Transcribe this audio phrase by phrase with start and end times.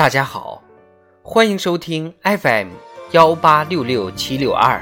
[0.00, 0.62] 大家好，
[1.22, 2.68] 欢迎收听 FM
[3.10, 4.80] 幺八六六七六二。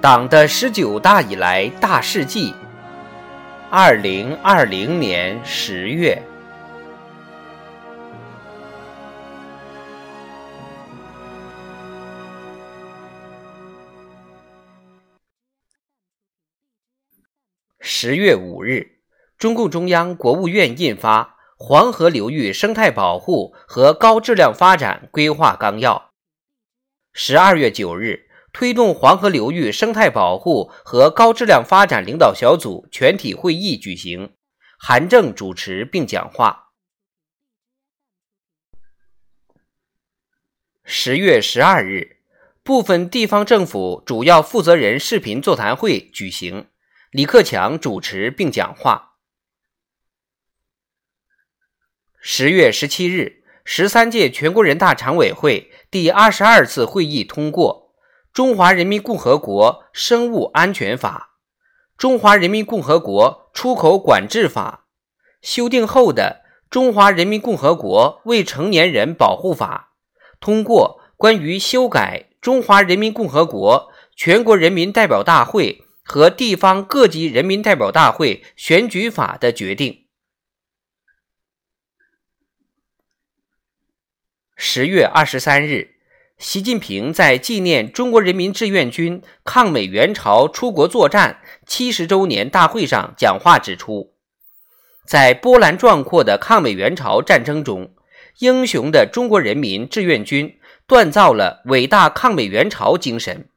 [0.00, 2.54] 党的十九大以来大事记，
[3.68, 6.18] 二零二零年十月。
[17.86, 19.02] 十月五日，
[19.36, 25.94] 中共中央、国务院印发《黄河流域生态保护和高质量发展规划纲要》。
[27.12, 34.32] 十二月九日，推动黄河流域生态保护和高质量发展领导小组全体会议举行，
[34.78, 36.70] 韩正主持并讲话。
[40.84, 42.16] 十月十二日，
[42.62, 46.68] 部分地方政府主要负责人视频座谈会举行。
[47.14, 49.12] 李克强主持并讲话。
[52.18, 57.94] 十月十七日，十三届全国人大常委会第二十二次会议通过
[58.34, 61.36] 《中华人民共和国生物安全法》
[62.00, 64.86] 《中华人民共和国出口管制法》
[65.48, 69.94] 修订后的《中华人民共和国未成年人保护法》，
[70.40, 75.74] 通过关于修改《中华人民共和国全国人民代表大会》。
[76.04, 80.02] 和地方各级人民代表大会选举法的决定。
[84.54, 85.96] 十月二十三日，
[86.38, 94.14] 习近平在纪念中国人民志愿军抗美援朝出国作战七十周年大会上讲话指出，
[95.06, 97.94] 在波澜壮阔的抗美援朝战争中，
[98.38, 103.48] 英雄的中国人民志愿军锻造了伟大抗美援朝精神。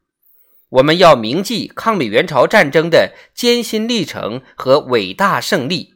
[0.70, 5.94] 我们要铭记抗美援朝战争的艰辛历程和伟大胜利，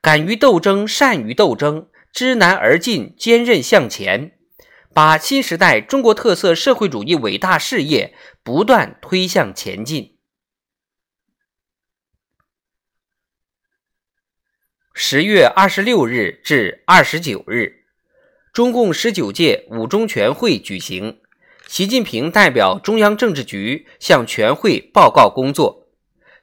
[0.00, 4.38] 敢于斗争，善于斗争，知难而进，坚韧向前，
[4.94, 10.16] 把新时代中国特色社会主义伟大事业不断推向前进。
[14.94, 17.84] 十月二十六日至二十九日，
[18.54, 21.20] 中共十九届五中全会举行。
[21.66, 25.88] 习近平代表中央政治局向全会报告工作，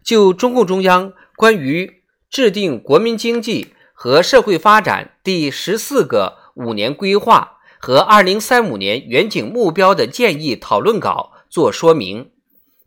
[0.04, 12.32] 就中共中央关于制定国民经济和社会发展第十四个五年规划和二零三五年远景目标的建议讨论稿作说明，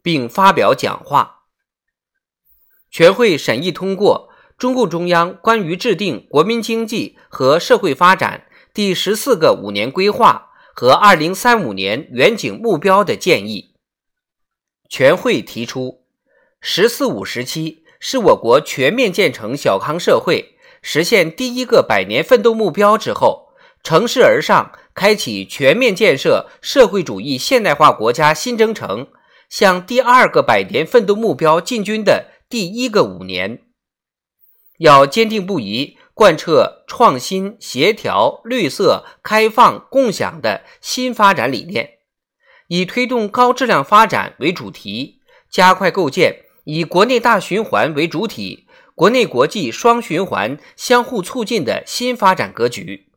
[0.02, 1.44] 并发表讲话。
[2.90, 4.28] 全会审议通过
[4.58, 10.50] 中共中央关于制定国民经济和社会发展第十四个五年规划。
[10.74, 13.76] 和二零三五年远景目标的建议，
[14.90, 16.04] 全会提出
[16.60, 23.50] ，“十四五”时期是我国全面建成小康社会、实现第一个百年奋斗目标之后，
[23.84, 29.06] 乘势而上，开启全面建设社会主义现代化国家新征程，
[29.48, 33.62] 向第二个百年奋斗目标进军的第一个五年，
[34.78, 35.96] 要坚定不移。
[36.14, 41.98] 贯彻创新、协调、绿色、开放、共享的新发展理念，
[42.68, 45.20] 以推动高质量发展为主题，
[45.50, 53.08] 加快构建以国内大循环为主体、国内国际双循环相互促进的新发展格局。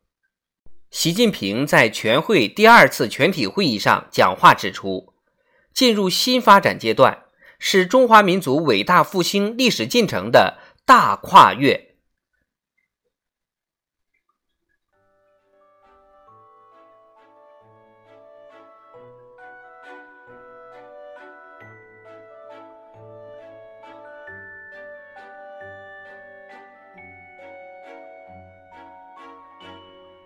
[0.90, 5.14] 习近平在全会第二次全体会议上讲话指出，
[5.72, 7.26] 进入新发展阶段
[7.60, 11.87] 是中华民族伟大复兴历史进程的大跨越。